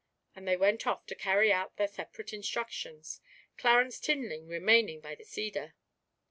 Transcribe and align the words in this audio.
And 0.35 0.47
they 0.47 0.57
went 0.57 0.87
off 0.87 1.05
to 1.05 1.13
carry 1.13 1.53
out 1.53 1.77
their 1.77 1.87
separate 1.87 2.33
instructions, 2.33 3.21
Clarence 3.55 3.99
Tinling 3.99 4.47
remaining 4.47 4.99
by 4.99 5.13
the 5.13 5.25
cedar. 5.25 5.75